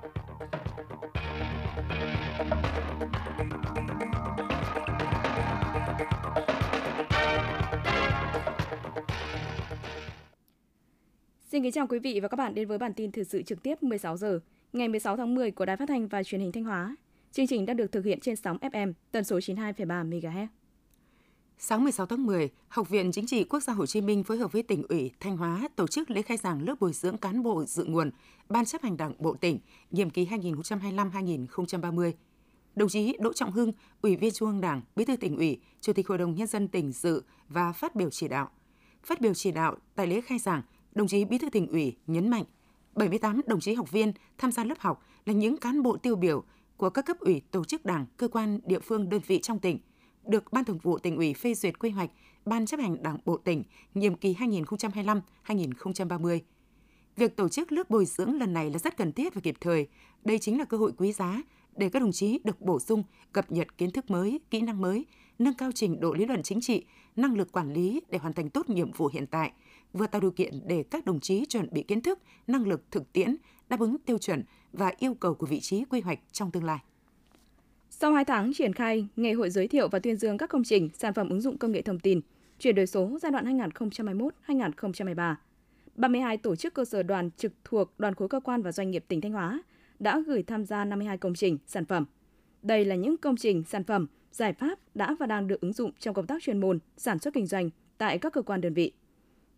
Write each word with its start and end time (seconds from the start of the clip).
Xin 0.00 0.10
kính 11.62 11.72
chào 11.72 11.86
quý 11.86 11.98
vị 11.98 12.20
và 12.20 12.28
các 12.28 12.36
bạn 12.36 12.54
đến 12.54 12.68
với 12.68 12.78
bản 12.78 12.94
tin 12.94 13.12
thời 13.12 13.24
sự 13.24 13.42
trực 13.42 13.62
tiếp 13.62 13.82
16 13.82 14.16
giờ 14.16 14.40
ngày 14.72 14.88
16 14.88 15.16
tháng 15.16 15.34
10 15.34 15.50
của 15.50 15.64
Đài 15.64 15.76
Phát 15.76 15.88
thanh 15.88 16.08
và 16.08 16.22
Truyền 16.22 16.40
hình 16.40 16.52
Thanh 16.52 16.64
Hóa. 16.64 16.96
Chương 17.32 17.46
trình 17.46 17.66
đang 17.66 17.76
được 17.76 17.92
thực 17.92 18.04
hiện 18.04 18.20
trên 18.20 18.36
sóng 18.36 18.58
FM 18.58 18.92
tần 19.12 19.24
số 19.24 19.38
92,3 19.38 20.08
MHz. 20.10 20.46
Sáng 21.62 21.82
16 21.82 22.06
tháng 22.06 22.26
10, 22.26 22.50
Học 22.68 22.88
viện 22.88 23.12
Chính 23.12 23.26
trị 23.26 23.44
Quốc 23.44 23.62
gia 23.62 23.72
Hồ 23.72 23.86
Chí 23.86 24.00
Minh 24.00 24.24
phối 24.24 24.38
hợp 24.38 24.52
với 24.52 24.62
tỉnh 24.62 24.82
ủy 24.88 25.10
Thanh 25.20 25.36
Hóa 25.36 25.68
tổ 25.76 25.86
chức 25.86 26.10
lễ 26.10 26.22
khai 26.22 26.36
giảng 26.36 26.62
lớp 26.62 26.74
bồi 26.80 26.92
dưỡng 26.92 27.16
cán 27.16 27.42
bộ 27.42 27.64
dự 27.64 27.84
nguồn 27.84 28.10
Ban 28.48 28.64
chấp 28.64 28.82
hành 28.82 28.96
Đảng 28.96 29.14
Bộ 29.18 29.34
tỉnh 29.34 29.58
nhiệm 29.90 30.10
kỳ 30.10 30.26
2025-2030. 30.26 32.12
Đồng 32.74 32.88
chí 32.88 33.16
Đỗ 33.20 33.32
Trọng 33.32 33.52
Hưng, 33.52 33.72
Ủy 34.02 34.16
viên 34.16 34.32
Trung 34.32 34.48
ương 34.48 34.60
Đảng, 34.60 34.82
Bí 34.96 35.04
thư 35.04 35.16
tỉnh 35.16 35.36
ủy, 35.36 35.60
Chủ 35.80 35.92
tịch 35.92 36.08
Hội 36.08 36.18
đồng 36.18 36.34
nhân 36.34 36.46
dân 36.46 36.68
tỉnh 36.68 36.92
dự 36.92 37.22
và 37.48 37.72
phát 37.72 37.94
biểu 37.94 38.10
chỉ 38.10 38.28
đạo. 38.28 38.50
Phát 39.04 39.20
biểu 39.20 39.34
chỉ 39.34 39.50
đạo 39.50 39.76
tại 39.94 40.06
lễ 40.06 40.20
khai 40.20 40.38
giảng, 40.38 40.62
đồng 40.94 41.08
chí 41.08 41.24
Bí 41.24 41.38
thư 41.38 41.50
tỉnh 41.50 41.66
ủy 41.66 41.96
nhấn 42.06 42.28
mạnh 42.28 42.44
78 42.94 43.40
đồng 43.46 43.60
chí 43.60 43.74
học 43.74 43.90
viên 43.90 44.12
tham 44.38 44.52
gia 44.52 44.64
lớp 44.64 44.78
học 44.78 45.02
là 45.24 45.32
những 45.32 45.56
cán 45.56 45.82
bộ 45.82 45.96
tiêu 45.96 46.16
biểu 46.16 46.44
của 46.76 46.90
các 46.90 47.06
cấp 47.06 47.18
ủy 47.20 47.42
tổ 47.50 47.64
chức 47.64 47.84
đảng, 47.84 48.06
cơ 48.16 48.28
quan, 48.28 48.60
địa 48.64 48.80
phương, 48.80 49.08
đơn 49.08 49.20
vị 49.26 49.40
trong 49.42 49.58
tỉnh, 49.58 49.78
được 50.26 50.52
Ban 50.52 50.64
Thường 50.64 50.78
vụ 50.78 50.98
tỉnh 50.98 51.16
ủy 51.16 51.34
phê 51.34 51.54
duyệt 51.54 51.78
quy 51.78 51.90
hoạch 51.90 52.10
Ban 52.44 52.66
chấp 52.66 52.80
hành 52.80 53.02
Đảng 53.02 53.18
bộ 53.24 53.36
tỉnh 53.36 53.62
nhiệm 53.94 54.14
kỳ 54.14 54.36
2025-2030. 55.46 56.40
Việc 57.16 57.36
tổ 57.36 57.48
chức 57.48 57.72
lớp 57.72 57.90
bồi 57.90 58.04
dưỡng 58.04 58.38
lần 58.38 58.52
này 58.52 58.70
là 58.70 58.78
rất 58.78 58.96
cần 58.96 59.12
thiết 59.12 59.34
và 59.34 59.40
kịp 59.40 59.56
thời. 59.60 59.88
Đây 60.24 60.38
chính 60.38 60.58
là 60.58 60.64
cơ 60.64 60.76
hội 60.76 60.92
quý 60.96 61.12
giá 61.12 61.42
để 61.76 61.88
các 61.88 62.02
đồng 62.02 62.12
chí 62.12 62.38
được 62.44 62.60
bổ 62.60 62.80
sung, 62.80 63.02
cập 63.32 63.52
nhật 63.52 63.78
kiến 63.78 63.90
thức 63.90 64.10
mới, 64.10 64.40
kỹ 64.50 64.60
năng 64.60 64.80
mới, 64.80 65.06
nâng 65.38 65.54
cao 65.54 65.70
trình 65.74 66.00
độ 66.00 66.12
lý 66.12 66.26
luận 66.26 66.42
chính 66.42 66.60
trị, 66.60 66.84
năng 67.16 67.36
lực 67.36 67.52
quản 67.52 67.72
lý 67.72 68.00
để 68.08 68.18
hoàn 68.18 68.32
thành 68.32 68.50
tốt 68.50 68.68
nhiệm 68.68 68.92
vụ 68.92 69.10
hiện 69.12 69.26
tại, 69.26 69.52
vừa 69.92 70.06
tạo 70.06 70.20
điều 70.20 70.30
kiện 70.30 70.60
để 70.66 70.82
các 70.82 71.04
đồng 71.04 71.20
chí 71.20 71.44
chuẩn 71.48 71.68
bị 71.72 71.82
kiến 71.82 72.00
thức, 72.00 72.18
năng 72.46 72.66
lực 72.66 72.90
thực 72.90 73.12
tiễn, 73.12 73.36
đáp 73.68 73.80
ứng 73.80 73.96
tiêu 73.98 74.18
chuẩn 74.18 74.44
và 74.72 74.92
yêu 74.98 75.14
cầu 75.14 75.34
của 75.34 75.46
vị 75.46 75.60
trí 75.60 75.84
quy 75.84 76.00
hoạch 76.00 76.18
trong 76.32 76.50
tương 76.50 76.64
lai. 76.64 76.78
Sau 78.00 78.12
2 78.12 78.24
tháng 78.24 78.52
triển 78.54 78.72
khai, 78.72 79.06
Ngày 79.16 79.32
hội 79.32 79.50
giới 79.50 79.68
thiệu 79.68 79.88
và 79.88 79.98
tuyên 79.98 80.16
dương 80.16 80.38
các 80.38 80.50
công 80.50 80.64
trình, 80.64 80.88
sản 80.94 81.14
phẩm 81.14 81.28
ứng 81.28 81.40
dụng 81.40 81.58
công 81.58 81.72
nghệ 81.72 81.82
thông 81.82 81.98
tin, 81.98 82.20
chuyển 82.58 82.74
đổi 82.74 82.86
số 82.86 83.18
giai 83.22 83.32
đoạn 83.32 83.58
2021-2023, 84.46 85.34
32 85.94 86.36
tổ 86.36 86.56
chức 86.56 86.74
cơ 86.74 86.84
sở 86.84 87.02
đoàn 87.02 87.30
trực 87.36 87.52
thuộc 87.64 87.92
đoàn 87.98 88.14
khối 88.14 88.28
cơ 88.28 88.40
quan 88.40 88.62
và 88.62 88.72
doanh 88.72 88.90
nghiệp 88.90 89.04
tỉnh 89.08 89.20
Thanh 89.20 89.32
Hóa 89.32 89.62
đã 89.98 90.20
gửi 90.26 90.42
tham 90.42 90.64
gia 90.64 90.84
52 90.84 91.18
công 91.18 91.34
trình, 91.34 91.58
sản 91.66 91.84
phẩm. 91.84 92.04
Đây 92.62 92.84
là 92.84 92.94
những 92.94 93.16
công 93.16 93.36
trình, 93.36 93.62
sản 93.62 93.84
phẩm, 93.84 94.06
giải 94.32 94.52
pháp 94.52 94.78
đã 94.94 95.16
và 95.18 95.26
đang 95.26 95.48
được 95.48 95.60
ứng 95.60 95.72
dụng 95.72 95.90
trong 95.98 96.14
công 96.14 96.26
tác 96.26 96.42
chuyên 96.42 96.60
môn, 96.60 96.78
sản 96.96 97.18
xuất 97.18 97.34
kinh 97.34 97.46
doanh 97.46 97.70
tại 97.98 98.18
các 98.18 98.32
cơ 98.32 98.42
quan 98.42 98.60
đơn 98.60 98.74
vị. 98.74 98.92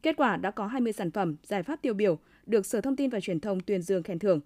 Kết 0.03 0.17
quả 0.17 0.37
đã 0.37 0.51
có 0.51 0.67
20 0.67 0.93
sản 0.93 1.11
phẩm, 1.11 1.37
giải 1.43 1.63
pháp 1.63 1.83
tiêu 1.83 1.95
biểu 1.95 2.19
được 2.47 2.67
Sở 2.67 2.81
Thông 2.81 2.97
tin 2.97 3.11
và 3.11 3.21
Truyền 3.21 3.41
thông 3.41 3.61
tuyên 3.61 3.83
dương 3.83 4.03
khen 4.03 4.19
thưởng. 4.19 4.41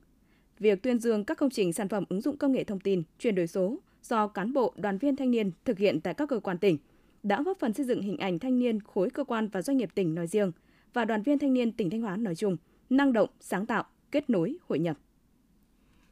Việc 0.59 0.83
tuyên 0.83 0.99
dương 0.99 1.25
các 1.25 1.39
công 1.39 1.51
trình 1.51 1.73
sản 1.73 1.89
phẩm 1.89 2.05
ứng 2.09 2.21
dụng 2.21 2.37
công 2.37 2.53
nghệ 2.53 2.65
thông 2.65 2.81
tin, 2.81 3.03
chuyển 3.19 3.35
đổi 3.35 3.47
số 3.47 3.79
do 4.03 4.29
cán 4.29 4.53
bộ, 4.53 4.75
đoàn 4.77 4.99
viên 4.99 5.17
thanh 5.17 5.31
niên 5.31 5.51
thực 5.65 5.79
hiện 5.79 6.01
tại 6.01 6.15
các 6.15 6.29
cơ 6.29 6.41
quan 6.41 6.59
tỉnh 6.59 6.79
đã 7.23 7.43
góp 7.43 7.59
phần 7.59 7.73
xây 7.73 7.87
dựng 7.87 8.03
hình 8.03 8.17
ảnh 8.17 8.39
thanh 8.39 8.59
niên 8.59 8.81
khối 8.81 9.11
cơ 9.11 9.25
quan 9.25 9.49
và 9.49 9.62
doanh 9.62 9.77
nghiệp 9.77 9.91
tỉnh 9.95 10.15
nói 10.15 10.27
riêng 10.27 10.53
và 10.93 11.05
đoàn 11.05 11.23
viên 11.23 11.39
thanh 11.39 11.55
niên 11.55 11.73
tỉnh 11.73 11.91
Thanh 11.91 12.01
Hóa 12.01 12.17
nói 12.17 12.34
chung, 12.34 12.57
năng 12.91 13.12
động, 13.12 13.29
sáng 13.41 13.67
tạo, 13.67 13.84
kết 14.11 14.31
nối, 14.31 14.57
hội 14.69 14.79
nhập. 14.79 14.97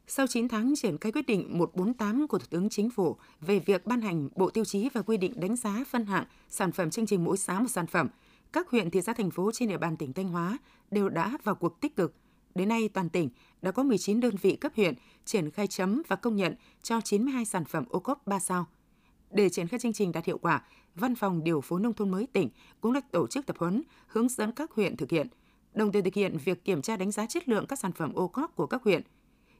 Sau 0.07 0.27
9 0.27 0.47
tháng 0.47 0.73
triển 0.75 0.97
khai 0.97 1.11
quyết 1.11 1.25
định 1.27 1.57
148 1.57 2.27
của 2.27 2.37
Thủ 2.37 2.45
tướng 2.49 2.69
Chính 2.69 2.89
phủ 2.89 3.15
về 3.41 3.59
việc 3.59 3.85
ban 3.85 4.01
hành 4.01 4.29
bộ 4.35 4.49
tiêu 4.49 4.65
chí 4.65 4.89
và 4.93 5.01
quy 5.01 5.17
định 5.17 5.39
đánh 5.39 5.55
giá 5.55 5.83
phân 5.87 6.05
hạng 6.05 6.25
sản 6.49 6.71
phẩm 6.71 6.89
chương 6.89 7.05
trình 7.05 7.23
mỗi 7.23 7.37
xã 7.37 7.59
một 7.59 7.67
sản 7.67 7.87
phẩm, 7.87 8.09
các 8.53 8.69
huyện 8.69 8.89
thị 8.89 9.01
xã 9.01 9.13
thành 9.13 9.31
phố 9.31 9.51
trên 9.53 9.69
địa 9.69 9.77
bàn 9.77 9.97
tỉnh 9.97 10.13
Thanh 10.13 10.27
Hóa 10.27 10.57
đều 10.91 11.09
đã 11.09 11.37
vào 11.43 11.55
cuộc 11.55 11.81
tích 11.81 11.95
cực. 11.95 12.13
Đến 12.55 12.69
nay, 12.69 12.89
toàn 12.89 13.09
tỉnh 13.09 13.29
đã 13.61 13.71
có 13.71 13.83
19 13.83 14.19
đơn 14.19 14.35
vị 14.41 14.55
cấp 14.55 14.71
huyện 14.75 14.93
triển 15.25 15.51
khai 15.51 15.67
chấm 15.67 16.01
và 16.07 16.15
công 16.15 16.35
nhận 16.35 16.55
cho 16.83 17.01
92 17.01 17.45
sản 17.45 17.65
phẩm 17.65 17.85
ô 17.89 17.99
cốp 17.99 18.27
3 18.27 18.39
sao. 18.39 18.65
Để 19.31 19.49
triển 19.49 19.67
khai 19.67 19.79
chương 19.79 19.93
trình 19.93 20.11
đạt 20.11 20.25
hiệu 20.25 20.37
quả, 20.37 20.63
Văn 20.95 21.15
phòng 21.15 21.43
Điều 21.43 21.61
phối 21.61 21.79
Nông 21.79 21.93
thôn 21.93 22.11
mới 22.11 22.27
tỉnh 22.33 22.49
cũng 22.81 22.93
đã 22.93 23.01
tổ 23.11 23.27
chức 23.27 23.45
tập 23.45 23.55
huấn, 23.59 23.83
hướng 24.07 24.29
dẫn 24.29 24.51
các 24.51 24.71
huyện 24.71 24.97
thực 24.97 25.11
hiện, 25.11 25.27
đồng 25.73 25.91
thời 25.91 26.01
thực 26.01 26.13
hiện 26.13 26.37
việc 26.45 26.63
kiểm 26.63 26.81
tra 26.81 26.97
đánh 26.97 27.11
giá 27.11 27.25
chất 27.25 27.49
lượng 27.49 27.65
các 27.67 27.79
sản 27.79 27.91
phẩm 27.91 28.13
ô 28.13 28.27
cốp 28.27 28.55
của 28.55 28.67
các 28.67 28.83
huyện. 28.83 29.01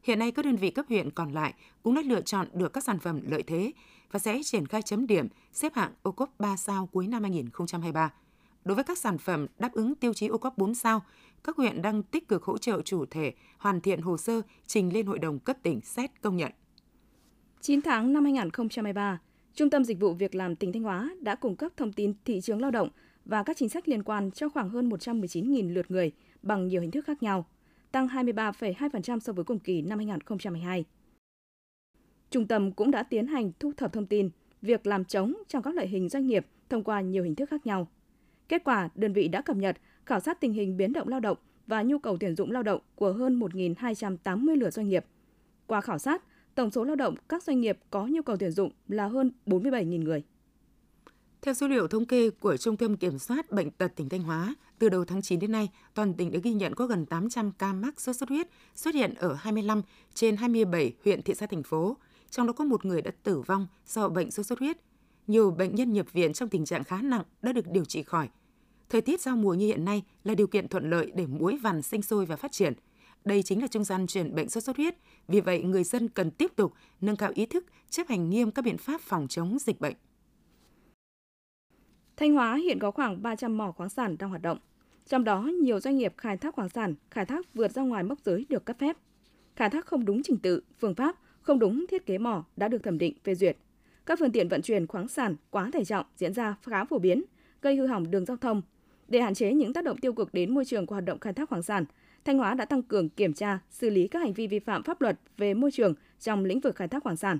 Hiện 0.04 0.20
nay, 0.20 0.32
các 0.32 0.46
đơn 0.46 0.56
vị 0.56 0.72
cấp 0.72 0.86
huyện 0.90 1.12
còn 1.12 1.32
lại 1.32 1.54
cũng 1.84 1.96
đã 1.96 2.02
lựa 2.06 2.22
chọn 2.22 2.48
được 2.54 2.74
các 2.74 2.84
sản 2.84 3.00
phẩm 3.00 3.22
lợi 3.28 3.44
thế 3.44 3.72
và 4.12 4.20
sẽ 4.20 4.44
triển 4.44 4.68
khai 4.68 4.82
chấm 4.82 5.08
điểm 5.08 5.28
xếp 5.54 5.74
hạng 5.74 5.94
ô 6.02 6.12
cốp 6.12 6.40
3 6.40 6.58
sao 6.58 6.90
cuối 6.92 7.08
năm 7.08 7.24
2023. 7.24 8.14
Đối 8.66 8.76
với 8.76 8.84
các 8.84 8.98
sản 8.98 9.18
phẩm 9.18 9.48
đáp 9.60 9.74
ứng 9.74 9.96
tiêu 9.96 10.14
chí 10.14 10.28
ô 10.28 10.38
cốp 10.38 10.58
4 10.58 10.76
sao, 10.76 11.02
các 11.44 11.56
huyện 11.56 11.82
đang 11.82 12.04
tích 12.04 12.28
cực 12.28 12.44
hỗ 12.44 12.58
trợ 12.58 12.82
chủ 12.82 13.06
thể 13.06 13.34
hoàn 13.58 13.82
thiện 13.82 14.02
hồ 14.02 14.18
sơ 14.18 14.42
trình 14.66 14.94
lên 14.94 15.06
Hội 15.06 15.20
đồng 15.20 15.40
cấp 15.40 15.58
tỉnh 15.64 15.82
xét 15.82 16.22
công 16.22 16.38
nhận. 16.38 16.52
9 17.62 17.82
tháng 17.82 18.14
năm 18.14 18.24
2023, 18.24 19.20
Trung 19.54 19.70
tâm 19.70 19.84
Dịch 19.84 20.00
vụ 20.00 20.14
Việc 20.14 20.36
làm 20.36 20.56
tỉnh 20.56 20.74
Thanh 20.74 20.84
Hóa 20.84 21.10
đã 21.22 21.36
cung 21.36 21.56
cấp 21.56 21.72
thông 21.78 21.94
tin 21.94 22.14
thị 22.26 22.42
trường 22.42 22.62
lao 22.62 22.72
động 22.72 22.90
và 23.26 23.44
các 23.44 23.58
chính 23.58 23.70
sách 23.70 23.88
liên 23.88 24.04
quan 24.04 24.32
cho 24.32 24.50
khoảng 24.50 24.70
hơn 24.70 24.90
119.000 24.90 25.74
lượt 25.74 25.92
người 25.92 26.12
bằng 26.42 26.68
nhiều 26.68 26.82
hình 26.82 26.92
thức 26.92 27.06
khác 27.06 27.24
nhau, 27.24 27.46
tăng 27.92 28.08
23,2% 28.08 29.20
so 29.20 29.34
với 29.34 29.46
cùng 29.46 29.60
kỳ 29.60 29.82
năm 29.82 30.00
2022. 30.00 30.86
Trung 32.30 32.48
tâm 32.48 32.72
cũng 32.72 32.92
đã 32.92 33.04
tiến 33.04 33.28
hành 33.28 33.52
thu 33.60 33.72
thập 33.78 33.94
thông 33.94 34.06
tin 34.06 34.30
việc 34.62 34.88
làm 34.88 35.06
trống 35.06 35.34
trong 35.48 35.64
các 35.64 35.76
loại 35.76 35.88
hình 35.88 36.10
doanh 36.10 36.28
nghiệp 36.28 36.46
thông 36.70 36.84
qua 36.84 37.02
nhiều 37.02 37.24
hình 37.24 37.36
thức 37.36 37.50
khác 37.50 37.66
nhau. 37.66 37.88
Kết 38.48 38.64
quả, 38.64 38.90
đơn 38.96 39.14
vị 39.14 39.28
đã 39.28 39.42
cập 39.42 39.58
nhật, 39.58 39.78
khảo 40.06 40.20
sát 40.20 40.42
tình 40.42 40.54
hình 40.54 40.78
biến 40.78 40.94
động 40.94 41.08
lao 41.08 41.20
động 41.20 41.38
và 41.68 41.84
nhu 41.84 42.00
cầu 42.00 42.18
tuyển 42.20 42.36
dụng 42.36 42.52
lao 42.52 42.64
động 42.64 42.82
của 42.96 43.14
hơn 43.14 43.40
1.280 43.40 44.56
lượt 44.56 44.70
doanh 44.70 44.90
nghiệp. 44.90 45.06
Qua 45.68 45.82
khảo 45.82 45.98
sát, 45.98 46.24
tổng 46.56 46.72
số 46.72 46.84
lao 46.84 46.96
động 46.96 47.16
các 47.30 47.44
doanh 47.44 47.62
nghiệp 47.62 47.80
có 47.90 48.08
nhu 48.08 48.22
cầu 48.22 48.38
tuyển 48.38 48.52
dụng 48.52 48.72
là 48.88 49.08
hơn 49.08 49.32
47.000 49.46 50.04
người. 50.04 50.24
Theo 51.42 51.54
số 51.54 51.68
liệu 51.68 51.88
thống 51.88 52.06
kê 52.06 52.30
của 52.30 52.58
Trung 52.58 52.78
tâm 52.78 52.98
Kiểm 52.98 53.20
soát 53.20 53.52
Bệnh 53.52 53.72
tật 53.72 53.92
tỉnh 53.96 54.10
Thanh 54.10 54.24
Hóa, 54.24 54.56
từ 54.80 54.90
đầu 54.90 55.06
tháng 55.06 55.22
9 55.22 55.40
đến 55.40 55.52
nay, 55.52 55.70
toàn 55.94 56.14
tỉnh 56.14 56.32
đã 56.32 56.40
ghi 56.44 56.54
nhận 56.54 56.76
có 56.76 56.88
gần 56.88 57.06
800 57.06 57.52
ca 57.52 57.74
mắc 57.74 58.02
sốt 58.02 58.16
xuất 58.16 58.30
huyết 58.30 58.48
xuất 58.76 58.96
hiện 58.96 59.14
ở 59.14 59.34
25 59.34 59.82
trên 60.14 60.38
27 60.38 60.94
huyện 61.04 61.22
thị 61.22 61.34
xã 61.34 61.46
thành 61.46 61.64
phố, 61.64 61.98
trong 62.30 62.48
đó 62.48 62.54
có 62.54 62.66
một 62.66 62.86
người 62.86 63.02
đã 63.02 63.12
tử 63.24 63.42
vong 63.42 63.68
do 63.88 64.10
bệnh 64.10 64.32
sốt 64.32 64.46
xuất 64.46 64.60
huyết. 64.60 64.78
Nhiều 65.28 65.52
bệnh 65.52 65.76
nhân 65.76 65.94
nhập 65.94 66.14
viện 66.14 66.34
trong 66.34 66.50
tình 66.50 66.66
trạng 66.66 66.84
khá 66.84 67.02
nặng 67.02 67.24
đã 67.42 67.54
được 67.54 67.72
điều 67.72 67.86
trị 67.86 68.04
khỏi. 68.04 68.30
Thời 68.90 69.02
tiết 69.02 69.22
giao 69.22 69.36
mùa 69.36 69.54
như 69.54 69.66
hiện 69.66 69.86
nay 69.86 70.04
là 70.24 70.36
điều 70.36 70.48
kiện 70.48 70.68
thuận 70.68 70.90
lợi 70.90 71.12
để 71.16 71.26
muỗi 71.26 71.58
vằn 71.58 71.82
sinh 71.82 72.02
sôi 72.02 72.26
và 72.26 72.36
phát 72.36 72.52
triển. 72.52 72.74
Đây 73.26 73.44
chính 73.44 73.62
là 73.62 73.68
trung 73.68 73.84
gian 73.84 74.08
truyền 74.08 74.36
bệnh 74.36 74.50
sốt 74.50 74.64
xuất 74.64 74.78
huyết, 74.78 74.96
vì 75.28 75.42
vậy 75.42 75.64
người 75.64 75.84
dân 75.84 76.10
cần 76.10 76.32
tiếp 76.32 76.52
tục 76.56 76.74
nâng 77.02 77.16
cao 77.16 77.32
ý 77.34 77.46
thức, 77.46 77.66
chấp 77.90 78.08
hành 78.08 78.30
nghiêm 78.30 78.52
các 78.52 78.66
biện 78.66 78.78
pháp 78.78 79.02
phòng 79.02 79.28
chống 79.28 79.58
dịch 79.60 79.82
bệnh. 79.82 79.96
Thanh 82.18 82.34
Hóa 82.34 82.56
hiện 82.56 82.80
có 82.80 82.92
khoảng 82.92 83.22
300 83.22 83.58
mỏ 83.58 83.72
khoáng 83.72 83.90
sản 83.90 84.16
đang 84.20 84.30
hoạt 84.30 84.42
động. 84.42 84.58
Trong 85.08 85.24
đó, 85.24 85.42
nhiều 85.42 85.80
doanh 85.80 85.98
nghiệp 85.98 86.14
khai 86.18 86.38
thác 86.38 86.56
khoáng 86.56 86.70
sản, 86.70 86.96
khai 87.12 87.26
thác 87.26 87.54
vượt 87.54 87.72
ra 87.72 87.82
ngoài 87.82 88.04
mốc 88.04 88.20
giới 88.26 88.46
được 88.50 88.66
cấp 88.66 88.76
phép. 88.80 88.98
Khai 89.56 89.70
thác 89.70 89.86
không 89.86 90.06
đúng 90.06 90.24
trình 90.24 90.38
tự, 90.38 90.64
phương 90.80 90.96
pháp, 90.96 91.16
không 91.42 91.60
đúng 91.60 91.86
thiết 91.90 92.06
kế 92.06 92.18
mỏ 92.18 92.44
đã 92.58 92.68
được 92.68 92.84
thẩm 92.84 92.98
định 92.98 93.14
phê 93.24 93.36
duyệt. 93.36 93.58
Các 94.06 94.20
phương 94.20 94.32
tiện 94.32 94.50
vận 94.50 94.62
chuyển 94.62 94.88
khoáng 94.88 95.08
sản 95.08 95.36
quá 95.50 95.70
tải 95.74 95.86
trọng 95.86 96.06
diễn 96.18 96.34
ra 96.34 96.56
khá 96.62 96.86
phổ 96.86 97.00
biến, 97.00 97.24
gây 97.62 97.76
hư 97.76 97.88
hỏng 97.88 98.12
đường 98.12 98.26
giao 98.26 98.38
thông. 98.38 98.62
Để 99.08 99.22
hạn 99.22 99.34
chế 99.34 99.54
những 99.54 99.74
tác 99.74 99.84
động 99.84 99.98
tiêu 99.98 100.14
cực 100.14 100.34
đến 100.34 100.54
môi 100.54 100.66
trường 100.66 100.86
của 100.86 100.96
hoạt 100.96 101.06
động 101.06 101.20
khai 101.20 101.34
thác 101.34 101.50
khoáng 101.50 101.64
sản, 101.64 101.86
Thanh 102.26 102.38
Hóa 102.38 102.54
đã 102.54 102.66
tăng 102.66 102.84
cường 102.84 103.10
kiểm 103.10 103.34
tra, 103.34 103.60
xử 103.70 103.90
lý 103.90 104.08
các 104.08 104.20
hành 104.20 104.34
vi 104.34 104.48
vi 104.48 104.60
phạm 104.60 104.84
pháp 104.84 105.02
luật 105.02 105.20
về 105.38 105.54
môi 105.54 105.72
trường 105.72 105.94
trong 106.20 106.46
lĩnh 106.46 106.60
vực 106.60 106.76
khai 106.76 106.88
thác 106.88 107.04
khoáng 107.04 107.18
sản. 107.18 107.40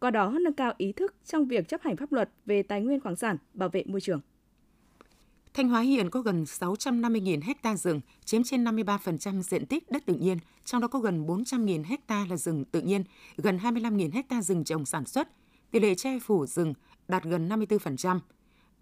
Qua 0.00 0.10
đó 0.10 0.38
nâng 0.40 0.52
cao 0.54 0.72
ý 0.78 0.92
thức 0.92 1.14
trong 1.24 1.48
việc 1.48 1.68
chấp 1.68 1.82
hành 1.82 1.96
pháp 1.96 2.12
luật 2.12 2.30
về 2.46 2.62
tài 2.62 2.80
nguyên 2.80 3.00
khoáng 3.00 3.16
sản, 3.16 3.36
bảo 3.54 3.68
vệ 3.68 3.84
môi 3.86 4.00
trường. 4.00 4.20
Thanh 5.54 5.68
Hóa 5.68 5.80
hiện 5.80 6.10
có 6.10 6.20
gần 6.20 6.44
650.000 6.44 7.40
hecta 7.42 7.76
rừng, 7.76 8.00
chiếm 8.24 8.42
trên 8.42 8.64
53% 8.64 9.42
diện 9.42 9.66
tích 9.66 9.90
đất 9.90 10.06
tự 10.06 10.14
nhiên, 10.14 10.38
trong 10.64 10.80
đó 10.80 10.88
có 10.88 10.98
gần 10.98 11.26
400.000 11.26 11.84
hecta 11.84 12.26
là 12.30 12.36
rừng 12.36 12.64
tự 12.64 12.80
nhiên, 12.80 13.04
gần 13.36 13.58
25.000 13.58 14.12
hecta 14.12 14.42
rừng 14.42 14.64
trồng 14.64 14.86
sản 14.86 15.04
xuất. 15.04 15.28
Tỷ 15.70 15.80
lệ 15.80 15.94
che 15.94 16.18
phủ 16.18 16.46
rừng 16.46 16.74
đạt 17.08 17.24
gần 17.24 17.48
54%. 17.48 18.20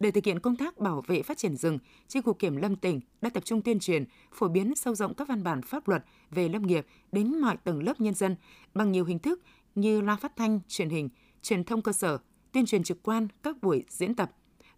Để 0.01 0.11
thực 0.11 0.25
hiện 0.25 0.41
công 0.41 0.57
tác 0.57 0.79
bảo 0.79 1.03
vệ 1.07 1.23
phát 1.23 1.39
triển 1.39 1.57
rừng, 1.57 1.79
Chi 2.09 2.21
cục 2.21 2.39
Kiểm 2.39 2.57
lâm 2.57 2.77
tỉnh 2.77 3.01
đã 3.21 3.31
tập 3.31 3.45
trung 3.45 3.63
tuyên 3.63 3.81
truyền, 3.81 4.05
phổ 4.33 4.49
biến 4.49 4.75
sâu 4.75 4.95
rộng 4.95 5.15
các 5.15 5.29
văn 5.29 5.43
bản 5.43 5.63
pháp 5.63 5.89
luật 5.89 6.05
về 6.31 6.49
lâm 6.49 6.63
nghiệp 6.63 6.87
đến 7.13 7.41
mọi 7.41 7.57
tầng 7.57 7.83
lớp 7.83 8.01
nhân 8.01 8.15
dân 8.15 8.37
bằng 8.75 8.93
nhiều 8.93 9.05
hình 9.05 9.19
thức 9.19 9.43
như 9.75 10.01
loa 10.01 10.17
phát 10.17 10.37
thanh, 10.37 10.61
truyền 10.69 10.89
hình, 10.89 11.09
truyền 11.43 11.65
thông 11.65 11.83
cơ 11.83 11.93
sở, 11.93 12.19
tuyên 12.53 12.67
truyền 12.67 12.83
trực 12.83 13.03
quan, 13.03 13.29
các 13.43 13.63
buổi 13.63 13.85
diễn 13.89 14.15
tập. 14.15 14.31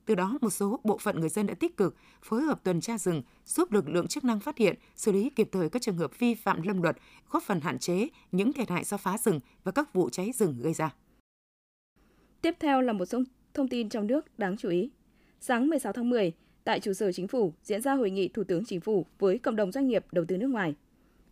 Từ 0.04 0.14
đó, 0.14 0.38
một 0.40 0.50
số 0.50 0.80
bộ 0.84 0.98
phận 0.98 1.20
người 1.20 1.28
dân 1.28 1.46
đã 1.46 1.54
tích 1.54 1.76
cực 1.76 1.96
phối 2.22 2.42
hợp 2.42 2.64
tuần 2.64 2.80
tra 2.80 2.98
rừng, 2.98 3.22
giúp 3.46 3.72
lực 3.72 3.88
lượng 3.88 4.06
chức 4.06 4.24
năng 4.24 4.40
phát 4.40 4.58
hiện, 4.58 4.76
xử 4.96 5.12
lý 5.12 5.30
kịp 5.30 5.48
thời 5.52 5.68
các 5.68 5.82
trường 5.82 5.98
hợp 5.98 6.18
vi 6.18 6.34
phạm 6.34 6.62
lâm 6.62 6.82
luật, 6.82 6.96
góp 7.30 7.42
phần 7.42 7.60
hạn 7.60 7.78
chế 7.78 8.08
những 8.32 8.52
thiệt 8.52 8.70
hại 8.70 8.84
do 8.84 8.96
phá 8.96 9.18
rừng 9.18 9.40
và 9.64 9.72
các 9.72 9.94
vụ 9.94 10.10
cháy 10.10 10.32
rừng 10.32 10.58
gây 10.62 10.74
ra. 10.74 10.94
Tiếp 12.42 12.54
theo 12.60 12.80
là 12.82 12.92
một 12.92 13.04
thông 13.54 13.68
tin 13.68 13.88
trong 13.88 14.06
nước 14.06 14.38
đáng 14.38 14.56
chú 14.56 14.68
ý. 14.68 14.90
Sáng 15.40 15.68
16 15.68 15.92
tháng 15.92 16.10
10, 16.10 16.32
tại 16.64 16.80
trụ 16.80 16.92
sở 16.92 17.12
chính 17.12 17.28
phủ 17.28 17.52
diễn 17.62 17.82
ra 17.82 17.94
hội 17.94 18.10
nghị 18.10 18.28
Thủ 18.28 18.44
tướng 18.44 18.64
Chính 18.64 18.80
phủ 18.80 19.06
với 19.18 19.38
cộng 19.38 19.56
đồng 19.56 19.72
doanh 19.72 19.88
nghiệp 19.88 20.04
đầu 20.12 20.24
tư 20.24 20.36
nước 20.36 20.48
ngoài. 20.48 20.74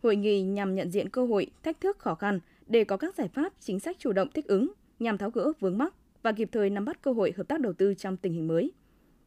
Hội 0.02 0.16
nghị 0.16 0.42
nhằm 0.42 0.74
nhận 0.74 0.90
diện 0.90 1.08
cơ 1.08 1.26
hội, 1.26 1.50
thách 1.62 1.80
thức 1.80 1.98
khó 1.98 2.14
khăn 2.14 2.40
để 2.66 2.84
có 2.84 2.96
các 2.96 3.14
giải 3.14 3.28
pháp 3.28 3.52
chính 3.60 3.80
sách 3.80 3.96
chủ 3.98 4.12
động 4.12 4.28
thích 4.34 4.46
ứng 4.46 4.72
nhằm 4.98 5.18
tháo 5.18 5.30
gỡ 5.30 5.52
vướng 5.60 5.78
mắc 5.78 5.94
và 6.22 6.32
kịp 6.32 6.48
thời 6.52 6.70
nắm 6.70 6.84
bắt 6.84 7.02
cơ 7.02 7.12
hội 7.12 7.32
hợp 7.36 7.48
tác 7.48 7.60
đầu 7.60 7.72
tư 7.72 7.94
trong 7.94 8.16
tình 8.16 8.32
hình 8.32 8.48
mới. 8.48 8.72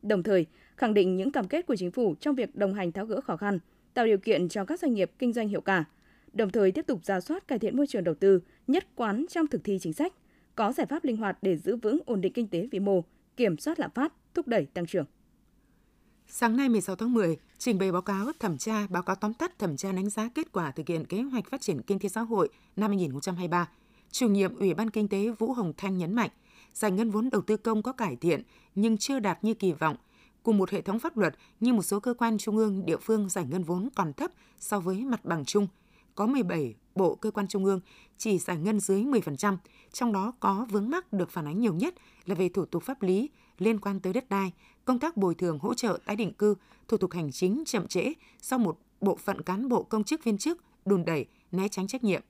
Đồng 0.02 0.24
thời, 0.24 0.46
khẳng 0.78 0.94
định 0.94 1.16
những 1.16 1.32
cam 1.32 1.48
kết 1.48 1.66
của 1.66 1.76
chính 1.76 1.92
phủ 1.92 2.16
trong 2.20 2.36
việc 2.36 2.56
đồng 2.56 2.74
hành 2.74 2.92
tháo 2.92 3.06
gỡ 3.06 3.22
khó 3.22 3.38
khăn, 3.38 3.60
tạo 3.94 4.06
điều 4.06 4.18
kiện 4.18 4.50
cho 4.50 4.66
các 4.66 4.80
doanh 4.80 4.94
nghiệp 4.94 5.12
kinh 5.20 5.34
doanh 5.34 5.48
hiệu 5.48 5.62
quả, 5.62 5.86
đồng 6.34 6.50
thời 6.50 6.72
tiếp 6.72 6.88
tục 6.88 7.06
ra 7.06 7.20
soát 7.20 7.48
cải 7.48 7.60
thiện 7.60 7.78
môi 7.78 7.88
trường 7.88 8.04
đầu 8.04 8.16
tư, 8.16 8.40
nhất 8.68 8.88
quán 8.96 9.26
trong 9.30 9.48
thực 9.48 9.64
thi 9.64 9.78
chính 9.82 9.94
sách, 9.94 10.14
có 10.58 10.72
giải 10.72 10.88
pháp 10.88 11.04
linh 11.04 11.18
hoạt 11.18 11.38
để 11.42 11.58
giữ 11.58 11.76
vững 11.76 12.00
ổn 12.06 12.22
định 12.22 12.34
kinh 12.34 12.48
tế 12.48 12.68
vĩ 12.72 12.80
mô, 12.80 13.04
kiểm 13.38 13.58
soát 13.58 13.80
lạm 13.80 13.92
phát, 13.92 14.14
thúc 14.34 14.48
đẩy 14.48 14.66
tăng 14.66 14.86
trưởng. 14.86 15.06
Sáng 16.28 16.58
nay 16.58 16.70
16 16.70 16.96
tháng 16.96 17.14
10, 17.14 17.38
trình 17.58 17.78
bày 17.78 17.92
báo 17.92 18.02
cáo 18.02 18.32
thẩm 18.40 18.58
tra, 18.58 18.88
báo 18.90 19.04
cáo 19.04 19.16
tóm 19.16 19.34
tắt 19.34 19.60
thẩm 19.60 19.78
tra 19.78 19.92
đánh 19.92 20.10
giá 20.10 20.30
kết 20.36 20.52
quả 20.52 20.72
thực 20.72 20.88
hiện 20.88 21.06
kế 21.06 21.22
hoạch 21.22 21.50
phát 21.50 21.62
triển 21.62 21.82
kinh 21.82 22.00
tế 22.00 22.10
xã 22.10 22.22
hội 22.22 22.50
năm 22.76 22.90
2023, 22.92 23.70
chủ 24.12 24.28
nhiệm 24.28 24.56
Ủy 24.56 24.74
ban 24.74 24.90
Kinh 24.90 25.08
tế 25.08 25.30
Vũ 25.30 25.54
Hồng 25.54 25.74
Thanh 25.78 25.98
nhấn 25.98 26.14
mạnh, 26.14 26.30
giải 26.74 26.92
ngân 26.92 27.10
vốn 27.10 27.30
đầu 27.30 27.42
tư 27.42 27.58
công 27.58 27.84
có 27.84 27.92
cải 27.92 28.16
thiện 28.16 28.44
nhưng 28.76 28.98
chưa 28.98 29.20
đạt 29.20 29.44
như 29.44 29.54
kỳ 29.54 29.72
vọng. 29.72 29.96
Cùng 30.44 30.58
một 30.58 30.70
hệ 30.70 30.82
thống 30.82 31.00
pháp 31.00 31.18
luật 31.18 31.36
như 31.60 31.74
một 31.74 31.84
số 31.84 32.00
cơ 32.00 32.14
quan 32.14 32.38
trung 32.38 32.58
ương, 32.58 32.86
địa 32.86 32.98
phương 32.98 33.30
giải 33.30 33.46
ngân 33.50 33.64
vốn 33.64 33.90
còn 33.96 34.14
thấp 34.14 34.32
so 34.58 34.80
với 34.80 35.06
mặt 35.06 35.26
bằng 35.26 35.46
chung. 35.46 35.68
Có 36.16 36.26
17 36.28 36.76
bộ 36.98 37.16
cơ 37.16 37.32
quan 37.32 37.48
trung 37.48 37.66
ương 37.66 37.80
chỉ 38.18 38.38
giải 38.38 38.58
ngân 38.58 38.80
dưới 38.80 39.04
10%, 39.04 39.58
trong 39.92 40.14
đó 40.14 40.34
có 40.40 40.68
vướng 40.70 40.90
mắc 40.90 41.14
được 41.14 41.32
phản 41.32 41.46
ánh 41.46 41.60
nhiều 41.60 41.74
nhất 41.74 41.96
là 42.26 42.36
về 42.36 42.50
thủ 42.50 42.66
tục 42.66 42.84
pháp 42.84 43.04
lý 43.04 43.30
liên 43.58 43.80
quan 43.80 44.00
tới 44.00 44.14
đất 44.14 44.30
đai, 44.30 44.52
công 44.86 45.00
tác 45.00 45.18
bồi 45.18 45.36
thường 45.36 45.60
hỗ 45.60 45.74
trợ 45.74 46.00
tái 46.06 46.16
định 46.16 46.34
cư, 46.34 46.56
thủ 46.88 46.98
tục 46.98 47.12
hành 47.12 47.32
chính 47.32 47.64
chậm 47.66 47.88
trễ 47.88 48.14
do 48.42 48.58
một 48.58 48.80
bộ 49.02 49.16
phận 49.16 49.42
cán 49.42 49.70
bộ 49.70 49.84
công 49.84 50.04
chức 50.04 50.24
viên 50.24 50.38
chức 50.38 50.64
đùn 50.86 51.06
đẩy, 51.06 51.26
né 51.52 51.68
tránh 51.68 51.88
trách 51.88 52.04
nhiệm. 52.04 52.22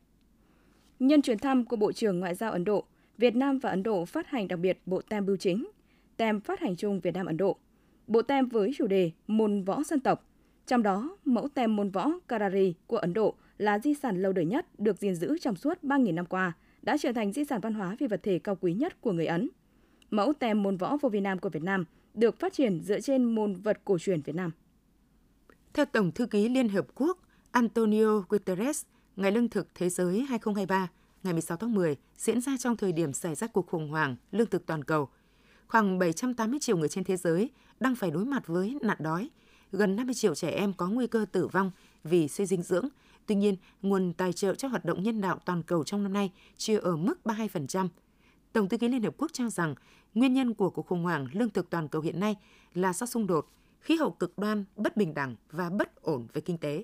Nhân 1.00 1.22
chuyến 1.22 1.40
thăm 1.40 1.66
của 1.66 1.75
Bộ 1.75 1.92
trưởng 1.92 2.20
Ngoại 2.20 2.36
giao 2.36 2.52
Ấn 2.52 2.63
Độ, 2.63 2.84
Việt 3.18 3.36
Nam 3.36 3.60
và 3.60 3.70
Ấn 3.70 3.84
Độ 3.84 4.06
phát 4.06 4.28
hành 4.28 4.48
đặc 4.48 4.60
biệt 4.60 4.81
bộ 4.86 5.02
tem 5.02 5.25
bưu 5.25 5.38
chính, 5.38 5.68
tem 6.18 6.40
phát 6.40 6.60
hành 6.60 6.75
chung 6.75 7.00
Việt 7.00 7.13
Nam 7.13 7.25
Ấn 7.25 7.38
Độ. 7.38 7.58
Bộ 8.08 8.22
tem 8.22 8.48
với 8.48 8.72
chủ 8.78 8.88
đề 8.88 9.12
môn 9.28 9.63
võ 9.63 9.84
dân 9.84 10.00
tộc, 10.00 10.24
trong 10.68 10.84
đó 10.84 11.18
mẫu 11.25 11.48
tem 11.48 11.75
môn 11.75 11.90
võ 11.90 12.12
Karari 12.28 12.74
của 12.88 12.98
Ấn 12.98 13.13
Độ 13.13 13.36
là 13.57 13.80
di 13.80 13.94
sản 13.94 14.21
lâu 14.21 14.33
đời 14.33 14.45
nhất 14.45 14.80
được 14.80 14.98
gìn 14.98 15.15
giữ 15.15 15.38
trong 15.38 15.56
suốt 15.56 15.77
3.000 15.83 16.13
năm 16.13 16.25
qua, 16.25 16.54
đã 16.81 16.98
trở 16.98 17.12
thành 17.12 17.31
di 17.33 17.45
sản 17.45 17.62
văn 17.62 17.74
hóa 17.74 17.95
phi 18.00 18.07
vật 18.07 18.19
thể 18.24 18.39
cao 18.39 18.57
quý 18.62 18.74
nhất 18.74 19.01
của 19.01 19.12
người 19.12 19.25
Ấn. 19.25 19.50
Mẫu 20.12 20.33
tem 20.33 20.63
môn 20.63 20.77
võ 20.77 20.98
vô 20.98 21.09
vi 21.09 21.19
Nam 21.19 21.39
của 21.39 21.50
Việt 21.50 21.63
Nam 21.63 21.86
được 22.13 22.39
phát 22.39 22.54
triển 22.54 22.81
dựa 22.81 23.00
trên 23.00 23.24
môn 23.24 23.54
vật 23.54 23.80
cổ 23.86 23.98
truyền 24.00 24.21
Việt 24.21 24.36
Nam. 24.36 24.51
Theo 25.74 25.86
Tổng 25.86 26.12
thư 26.12 26.25
ký 26.25 26.50
Liên 26.50 26.69
Hợp 26.69 26.88
Quốc 26.95 27.18
Antonio 27.51 28.19
Guterres, 28.30 28.83
Ngày 29.15 29.31
Lương 29.31 29.50
thực 29.50 29.68
Thế 29.75 29.89
giới 29.89 30.19
2023, 30.19 30.89
ngày 31.24 31.33
16 31.33 31.57
tháng 31.57 31.74
10, 31.74 31.95
diễn 32.18 32.42
ra 32.42 32.57
trong 32.57 32.77
thời 32.77 32.92
điểm 32.92 33.13
xảy 33.13 33.36
ra 33.36 33.48
cuộc 33.48 33.68
khủng 33.68 33.89
hoảng 33.89 34.15
lương 34.31 34.50
thực 34.50 34.65
toàn 34.65 34.83
cầu. 34.83 35.10
Khoảng 35.68 36.00
780 36.00 36.60
triệu 36.60 36.77
người 36.77 36.89
trên 36.89 37.03
thế 37.03 37.18
giới 37.18 37.50
đang 37.80 37.95
phải 37.95 38.12
đối 38.12 38.25
mặt 38.25 38.48
với 38.48 38.77
nạn 38.81 38.98
đói. 39.00 39.30
Gần 39.71 39.95
50 39.95 40.13
triệu 40.13 40.36
trẻ 40.36 40.50
em 40.50 40.74
có 40.74 40.88
nguy 40.88 41.07
cơ 41.07 41.25
tử 41.31 41.48
vong 41.48 41.71
vì 42.03 42.27
suy 42.27 42.45
dinh 42.45 42.62
dưỡng. 42.62 42.88
Tuy 43.27 43.35
nhiên, 43.35 43.56
nguồn 43.81 44.13
tài 44.13 44.33
trợ 44.33 44.56
cho 44.56 44.68
hoạt 44.68 44.85
động 44.85 45.03
nhân 45.03 45.21
đạo 45.21 45.39
toàn 45.45 45.63
cầu 45.63 45.83
trong 45.83 46.03
năm 46.03 46.13
nay 46.13 46.31
chưa 46.57 46.77
ở 46.77 46.95
mức 46.95 47.19
32%. 47.24 47.88
Tổng 48.53 48.69
thư 48.69 48.77
ký 48.77 48.88
Liên 48.88 49.03
Hợp 49.03 49.13
Quốc 49.18 49.33
cho 49.33 49.50
rằng 49.50 49.75
nguyên 50.13 50.33
nhân 50.33 50.53
của 50.53 50.69
cuộc 50.69 50.88
khủng 50.88 51.03
hoảng 51.03 51.27
lương 51.33 51.50
thực 51.50 51.69
toàn 51.69 51.88
cầu 51.88 52.01
hiện 52.01 52.19
nay 52.19 52.35
là 52.74 52.94
do 52.94 53.06
xung 53.06 53.27
đột, 53.27 53.47
khí 53.79 53.95
hậu 53.95 54.12
cực 54.12 54.38
đoan, 54.38 54.65
bất 54.75 54.97
bình 54.97 55.13
đẳng 55.13 55.35
và 55.51 55.69
bất 55.69 56.01
ổn 56.01 56.27
về 56.33 56.41
kinh 56.41 56.57
tế. 56.57 56.83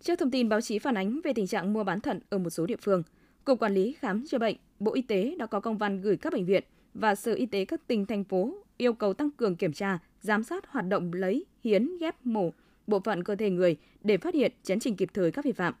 Trước 0.00 0.18
thông 0.18 0.30
tin 0.30 0.48
báo 0.48 0.60
chí 0.60 0.78
phản 0.78 0.94
ánh 0.94 1.20
về 1.24 1.32
tình 1.32 1.46
trạng 1.46 1.72
mua 1.72 1.84
bán 1.84 2.00
thận 2.00 2.20
ở 2.30 2.38
một 2.38 2.50
số 2.50 2.66
địa 2.66 2.76
phương, 2.82 3.02
Cục 3.44 3.60
Quản 3.60 3.74
lý 3.74 3.92
Khám 3.92 4.26
chữa 4.26 4.38
bệnh, 4.38 4.56
Bộ 4.78 4.94
Y 4.94 5.02
tế 5.02 5.36
đã 5.38 5.46
có 5.46 5.60
công 5.60 5.78
văn 5.78 6.00
gửi 6.00 6.16
các 6.16 6.32
bệnh 6.32 6.44
viện 6.44 6.64
và 6.94 7.14
Sở 7.14 7.34
Y 7.34 7.46
tế 7.46 7.64
các 7.64 7.86
tỉnh, 7.86 8.06
thành 8.06 8.24
phố 8.24 8.54
yêu 8.76 8.92
cầu 8.92 9.14
tăng 9.14 9.30
cường 9.30 9.56
kiểm 9.56 9.72
tra, 9.72 9.98
giám 10.20 10.42
sát 10.42 10.66
hoạt 10.68 10.88
động 10.88 11.12
lấy, 11.12 11.46
hiến, 11.64 11.98
ghép, 11.98 12.26
mổ 12.26 12.50
bộ 12.86 13.00
phận 13.00 13.24
cơ 13.24 13.36
thể 13.36 13.50
người 13.50 13.76
để 14.02 14.16
phát 14.16 14.34
hiện, 14.34 14.52
chấn 14.62 14.80
chỉnh 14.80 14.96
kịp 14.96 15.08
thời 15.14 15.30
các 15.30 15.44
vi 15.44 15.52
phạm. 15.52 15.74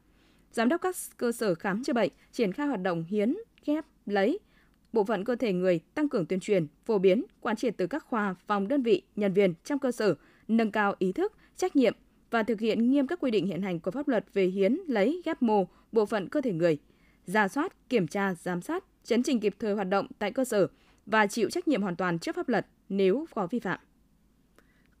Giám 0.52 0.68
đốc 0.68 0.80
các 0.80 0.96
cơ 1.16 1.32
sở 1.32 1.54
khám 1.54 1.84
chữa 1.84 1.92
bệnh 1.92 2.12
triển 2.32 2.52
khai 2.52 2.66
hoạt 2.66 2.82
động 2.82 3.04
hiến, 3.08 3.36
ghép, 3.66 3.84
lấy, 4.06 4.38
bộ 4.92 5.04
phận 5.04 5.24
cơ 5.24 5.36
thể 5.36 5.52
người 5.52 5.80
tăng 5.94 6.08
cường 6.08 6.26
tuyên 6.26 6.40
truyền, 6.40 6.66
phổ 6.84 6.98
biến, 6.98 7.24
quán 7.40 7.56
triệt 7.56 7.74
từ 7.76 7.86
các 7.86 8.04
khoa, 8.04 8.34
phòng 8.46 8.68
đơn 8.68 8.82
vị, 8.82 9.02
nhân 9.16 9.32
viên 9.32 9.54
trong 9.64 9.78
cơ 9.78 9.92
sở, 9.92 10.14
nâng 10.48 10.70
cao 10.70 10.94
ý 10.98 11.12
thức, 11.12 11.32
trách 11.56 11.76
nhiệm 11.76 11.94
và 12.30 12.42
thực 12.42 12.60
hiện 12.60 12.90
nghiêm 12.90 13.06
các 13.06 13.20
quy 13.20 13.30
định 13.30 13.46
hiện 13.46 13.62
hành 13.62 13.80
của 13.80 13.90
pháp 13.90 14.08
luật 14.08 14.24
về 14.32 14.44
hiến, 14.46 14.78
lấy, 14.86 15.22
ghép 15.24 15.42
mô, 15.42 15.68
bộ 15.92 16.06
phận 16.06 16.28
cơ 16.28 16.40
thể 16.40 16.52
người, 16.52 16.78
ra 17.26 17.48
soát, 17.48 17.88
kiểm 17.88 18.06
tra, 18.06 18.34
giám 18.34 18.62
sát, 18.62 18.84
chấn 19.04 19.22
trình 19.22 19.40
kịp 19.40 19.54
thời 19.58 19.74
hoạt 19.74 19.88
động 19.88 20.06
tại 20.18 20.30
cơ 20.30 20.44
sở 20.44 20.66
và 21.06 21.26
chịu 21.26 21.50
trách 21.50 21.68
nhiệm 21.68 21.82
hoàn 21.82 21.96
toàn 21.96 22.18
trước 22.18 22.36
pháp 22.36 22.48
luật 22.48 22.66
nếu 22.88 23.26
có 23.34 23.46
vi 23.46 23.58
phạm. 23.58 23.78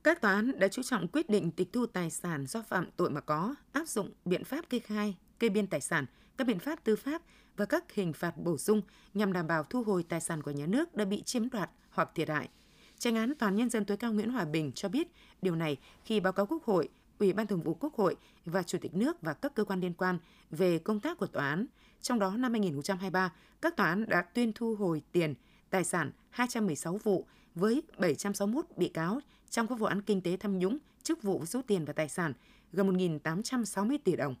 Các 0.04 0.20
tòa 0.20 0.32
án 0.32 0.58
đã 0.58 0.68
chú 0.68 0.82
trọng 0.82 1.08
quyết 1.08 1.30
định 1.30 1.50
tịch 1.50 1.72
thu 1.72 1.86
tài 1.86 2.10
sản 2.10 2.46
do 2.46 2.62
phạm 2.62 2.88
tội 2.96 3.10
mà 3.10 3.20
có, 3.20 3.54
áp 3.72 3.88
dụng 3.88 4.10
biện 4.24 4.44
pháp 4.44 4.70
kê 4.70 4.78
khai, 4.78 5.16
kê 5.38 5.48
biên 5.48 5.66
tài 5.66 5.80
sản, 5.80 6.06
các 6.36 6.46
biện 6.46 6.58
pháp 6.58 6.84
tư 6.84 6.96
pháp 6.96 7.22
và 7.56 7.64
các 7.64 7.92
hình 7.92 8.12
phạt 8.12 8.36
bổ 8.36 8.58
sung 8.58 8.82
nhằm 9.14 9.32
đảm 9.32 9.46
bảo 9.46 9.62
thu 9.62 9.82
hồi 9.82 10.04
tài 10.08 10.20
sản 10.20 10.42
của 10.42 10.50
nhà 10.50 10.66
nước 10.66 10.94
đã 10.94 11.04
bị 11.04 11.22
chiếm 11.22 11.50
đoạt 11.50 11.70
hoặc 11.90 12.10
thiệt 12.14 12.28
hại. 12.28 12.48
Tranh 12.98 13.16
án 13.16 13.34
Tòa 13.34 13.48
án 13.48 13.56
Nhân 13.56 13.70
dân 13.70 13.84
tối 13.84 13.96
cao 13.96 14.12
Nguyễn 14.12 14.30
Hòa 14.30 14.44
Bình 14.44 14.72
cho 14.72 14.88
biết 14.88 15.08
điều 15.42 15.54
này 15.56 15.76
khi 16.04 16.20
báo 16.20 16.32
cáo 16.32 16.46
Quốc 16.46 16.64
hội, 16.64 16.88
Ủy 17.18 17.32
ban 17.32 17.46
Thường 17.46 17.62
vụ 17.62 17.74
Quốc 17.74 17.94
hội 17.94 18.16
và 18.44 18.62
Chủ 18.62 18.78
tịch 18.80 18.94
nước 18.94 19.22
và 19.22 19.32
các 19.32 19.54
cơ 19.54 19.64
quan 19.64 19.80
liên 19.80 19.94
quan 19.94 20.18
về 20.50 20.78
công 20.78 21.00
tác 21.00 21.18
của 21.18 21.26
tòa 21.26 21.48
án. 21.48 21.66
Trong 22.02 22.18
đó 22.18 22.36
năm 22.36 22.52
2023, 22.52 23.32
các 23.62 23.76
tòa 23.76 23.86
án 23.86 24.08
đã 24.08 24.22
tuyên 24.22 24.52
thu 24.54 24.74
hồi 24.74 25.02
tiền, 25.12 25.34
tài 25.70 25.84
sản 25.84 26.10
216 26.30 26.96
vụ 26.96 27.26
với 27.54 27.82
761 27.98 28.64
bị 28.76 28.88
cáo 28.88 29.20
trong 29.54 29.66
các 29.66 29.78
vụ 29.78 29.86
án 29.86 30.02
kinh 30.02 30.20
tế 30.20 30.36
tham 30.36 30.58
nhũng, 30.58 30.78
chức 31.02 31.22
vụ 31.22 31.38
rút 31.38 31.48
số 31.48 31.62
tiền 31.66 31.84
và 31.84 31.92
tài 31.92 32.08
sản 32.08 32.32
gần 32.72 32.96
1.860 32.96 33.98
tỷ 34.04 34.16
đồng. 34.16 34.34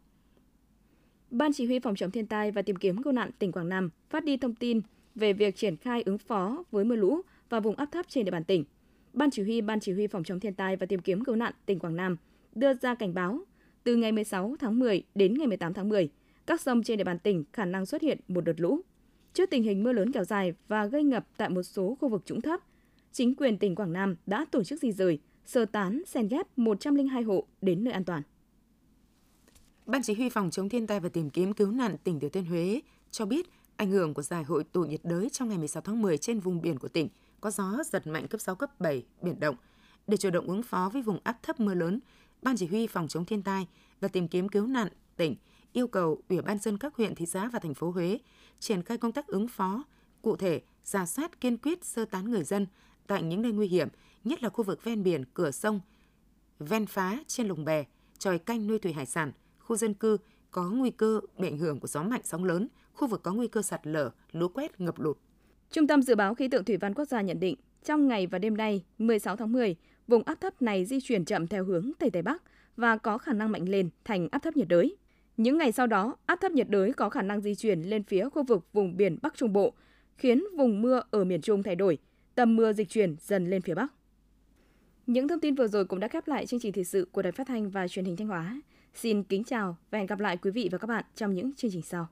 Ban 1.30 1.52
Chỉ 1.52 1.66
huy 1.66 1.78
Phòng 1.78 1.96
chống 1.96 2.10
thiên 2.10 2.26
tai 2.26 2.50
và 2.50 2.62
tìm 2.62 2.76
kiếm 2.76 3.02
cứu 3.02 3.12
nạn 3.12 3.30
tỉnh 3.38 3.52
Quảng 3.52 3.68
Nam 3.68 3.90
phát 4.10 4.24
đi 4.24 4.36
thông 4.36 4.54
tin 4.54 4.80
về 5.14 5.32
việc 5.32 5.56
triển 5.56 5.76
khai 5.76 6.02
ứng 6.02 6.18
phó 6.18 6.64
với 6.70 6.84
mưa 6.84 6.96
lũ 6.96 7.20
và 7.48 7.60
vùng 7.60 7.76
áp 7.76 7.88
thấp 7.92 8.06
trên 8.08 8.24
địa 8.24 8.30
bàn 8.30 8.44
tỉnh. 8.44 8.64
Ban 9.12 9.30
Chỉ 9.30 9.42
huy 9.42 9.60
Ban 9.60 9.80
Chỉ 9.80 9.92
huy 9.92 10.06
Phòng 10.06 10.24
chống 10.24 10.40
thiên 10.40 10.54
tai 10.54 10.76
và 10.76 10.86
tìm 10.86 11.00
kiếm 11.00 11.24
cứu 11.24 11.36
nạn 11.36 11.52
tỉnh 11.66 11.78
Quảng 11.78 11.96
Nam 11.96 12.16
đưa 12.54 12.74
ra 12.74 12.94
cảnh 12.94 13.14
báo 13.14 13.40
từ 13.84 13.96
ngày 13.96 14.12
16 14.12 14.56
tháng 14.60 14.78
10 14.78 15.02
đến 15.14 15.38
ngày 15.38 15.46
18 15.46 15.74
tháng 15.74 15.88
10, 15.88 16.08
các 16.46 16.60
sông 16.60 16.82
trên 16.82 16.98
địa 16.98 17.04
bàn 17.04 17.18
tỉnh 17.18 17.44
khả 17.52 17.64
năng 17.64 17.86
xuất 17.86 18.02
hiện 18.02 18.20
một 18.28 18.40
đợt 18.40 18.60
lũ. 18.60 18.80
Trước 19.32 19.50
tình 19.50 19.62
hình 19.62 19.82
mưa 19.82 19.92
lớn 19.92 20.12
kéo 20.12 20.24
dài 20.24 20.54
và 20.68 20.86
gây 20.86 21.04
ngập 21.04 21.26
tại 21.36 21.48
một 21.48 21.62
số 21.62 21.96
khu 22.00 22.08
vực 22.08 22.22
trũng 22.24 22.40
thấp, 22.40 22.60
chính 23.14 23.34
quyền 23.34 23.58
tỉnh 23.58 23.74
Quảng 23.74 23.92
Nam 23.92 24.16
đã 24.26 24.46
tổ 24.50 24.64
chức 24.64 24.80
di 24.80 24.92
rời, 24.92 25.18
sơ 25.46 25.64
tán, 25.64 26.02
xen 26.06 26.28
ghép 26.28 26.58
102 26.58 27.22
hộ 27.22 27.46
đến 27.60 27.84
nơi 27.84 27.92
an 27.92 28.04
toàn. 28.04 28.22
Ban 29.86 30.02
chỉ 30.02 30.14
huy 30.14 30.28
phòng 30.28 30.50
chống 30.50 30.68
thiên 30.68 30.86
tai 30.86 31.00
và 31.00 31.08
tìm 31.08 31.30
kiếm 31.30 31.52
cứu 31.52 31.70
nạn 31.70 31.96
tỉnh 32.04 32.20
Thừa 32.20 32.28
Thiên 32.28 32.44
Huế 32.44 32.80
cho 33.10 33.26
biết 33.26 33.50
ảnh 33.76 33.90
hưởng 33.90 34.14
của 34.14 34.22
giải 34.22 34.44
hội 34.44 34.64
tụ 34.64 34.84
nhiệt 34.84 35.00
đới 35.04 35.28
trong 35.30 35.48
ngày 35.48 35.58
16 35.58 35.82
tháng 35.82 36.02
10 36.02 36.18
trên 36.18 36.40
vùng 36.40 36.60
biển 36.60 36.78
của 36.78 36.88
tỉnh 36.88 37.08
có 37.40 37.50
gió 37.50 37.82
giật 37.92 38.06
mạnh 38.06 38.28
cấp 38.28 38.40
6, 38.40 38.54
cấp 38.54 38.80
7, 38.80 39.04
biển 39.22 39.40
động. 39.40 39.56
Để 40.06 40.16
chủ 40.16 40.30
động 40.30 40.46
ứng 40.46 40.62
phó 40.62 40.90
với 40.92 41.02
vùng 41.02 41.18
áp 41.24 41.42
thấp 41.42 41.60
mưa 41.60 41.74
lớn, 41.74 42.00
Ban 42.42 42.56
chỉ 42.56 42.66
huy 42.66 42.86
phòng 42.86 43.08
chống 43.08 43.24
thiên 43.24 43.42
tai 43.42 43.66
và 44.00 44.08
tìm 44.08 44.28
kiếm 44.28 44.48
cứu 44.48 44.66
nạn 44.66 44.88
tỉnh 45.16 45.36
yêu 45.72 45.86
cầu 45.86 46.22
Ủy 46.28 46.42
ban 46.42 46.58
dân 46.58 46.78
các 46.78 46.94
huyện, 46.96 47.14
thị 47.14 47.26
xã 47.26 47.48
và 47.48 47.58
thành 47.58 47.74
phố 47.74 47.90
Huế 47.90 48.18
triển 48.60 48.82
khai 48.82 48.98
công 48.98 49.12
tác 49.12 49.26
ứng 49.26 49.48
phó, 49.48 49.84
cụ 50.22 50.36
thể 50.36 50.62
giả 50.84 51.06
soát 51.06 51.40
kiên 51.40 51.58
quyết 51.58 51.84
sơ 51.84 52.04
tán 52.04 52.30
người 52.30 52.44
dân 52.44 52.66
tại 53.06 53.22
những 53.22 53.42
nơi 53.42 53.52
nguy 53.52 53.68
hiểm, 53.68 53.88
nhất 54.24 54.42
là 54.42 54.48
khu 54.48 54.64
vực 54.64 54.84
ven 54.84 55.02
biển, 55.02 55.24
cửa 55.34 55.50
sông, 55.50 55.80
ven 56.58 56.86
phá 56.86 57.18
trên 57.26 57.48
lồng 57.48 57.64
bè, 57.64 57.84
tròi 58.18 58.38
canh 58.38 58.66
nuôi 58.66 58.78
thủy 58.78 58.92
hải 58.92 59.06
sản, 59.06 59.32
khu 59.58 59.76
dân 59.76 59.94
cư 59.94 60.16
có 60.50 60.70
nguy 60.70 60.90
cơ 60.90 61.20
bị 61.38 61.48
ảnh 61.48 61.58
hưởng 61.58 61.80
của 61.80 61.88
gió 61.88 62.02
mạnh 62.02 62.20
sóng 62.24 62.44
lớn, 62.44 62.68
khu 62.92 63.08
vực 63.08 63.22
có 63.22 63.32
nguy 63.32 63.48
cơ 63.48 63.62
sạt 63.62 63.86
lở, 63.86 64.10
lũ 64.32 64.48
quét, 64.48 64.80
ngập 64.80 65.00
lụt. 65.00 65.18
Trung 65.70 65.86
tâm 65.86 66.02
Dự 66.02 66.14
báo 66.14 66.34
Khí 66.34 66.48
tượng 66.48 66.64
Thủy 66.64 66.76
văn 66.76 66.94
Quốc 66.94 67.04
gia 67.04 67.20
nhận 67.20 67.40
định, 67.40 67.56
trong 67.84 68.08
ngày 68.08 68.26
và 68.26 68.38
đêm 68.38 68.56
nay, 68.56 68.84
16 68.98 69.36
tháng 69.36 69.52
10, 69.52 69.76
vùng 70.08 70.22
áp 70.22 70.40
thấp 70.40 70.62
này 70.62 70.84
di 70.84 71.00
chuyển 71.00 71.24
chậm 71.24 71.46
theo 71.46 71.64
hướng 71.64 71.90
Tây 71.98 72.10
Tây 72.10 72.22
Bắc 72.22 72.42
và 72.76 72.96
có 72.96 73.18
khả 73.18 73.32
năng 73.32 73.52
mạnh 73.52 73.68
lên 73.68 73.90
thành 74.04 74.28
áp 74.32 74.38
thấp 74.38 74.56
nhiệt 74.56 74.68
đới. 74.68 74.96
Những 75.36 75.58
ngày 75.58 75.72
sau 75.72 75.86
đó, 75.86 76.16
áp 76.26 76.38
thấp 76.40 76.52
nhiệt 76.52 76.68
đới 76.68 76.92
có 76.92 77.08
khả 77.10 77.22
năng 77.22 77.40
di 77.40 77.54
chuyển 77.54 77.82
lên 77.82 78.02
phía 78.02 78.28
khu 78.28 78.42
vực 78.42 78.72
vùng 78.72 78.96
biển 78.96 79.18
Bắc 79.22 79.34
Trung 79.36 79.52
Bộ, 79.52 79.74
khiến 80.16 80.44
vùng 80.56 80.82
mưa 80.82 81.02
ở 81.10 81.24
miền 81.24 81.40
Trung 81.40 81.62
thay 81.62 81.76
đổi, 81.76 81.98
tầm 82.34 82.56
mưa 82.56 82.72
dịch 82.72 82.88
chuyển 82.88 83.16
dần 83.20 83.50
lên 83.50 83.62
phía 83.62 83.74
Bắc. 83.74 83.92
Những 85.06 85.28
thông 85.28 85.40
tin 85.40 85.54
vừa 85.54 85.68
rồi 85.68 85.84
cũng 85.84 86.00
đã 86.00 86.08
khép 86.08 86.28
lại 86.28 86.46
chương 86.46 86.60
trình 86.60 86.72
thời 86.72 86.84
sự 86.84 87.08
của 87.12 87.22
Đài 87.22 87.32
Phát 87.32 87.46
thanh 87.46 87.70
và 87.70 87.88
Truyền 87.88 88.04
hình 88.04 88.16
Thanh 88.16 88.28
Hóa. 88.28 88.60
Xin 88.94 89.22
kính 89.22 89.44
chào 89.44 89.76
và 89.90 89.98
hẹn 89.98 90.06
gặp 90.06 90.20
lại 90.20 90.36
quý 90.36 90.50
vị 90.50 90.68
và 90.72 90.78
các 90.78 90.86
bạn 90.86 91.04
trong 91.14 91.34
những 91.34 91.54
chương 91.56 91.70
trình 91.70 91.82
sau. 91.82 92.08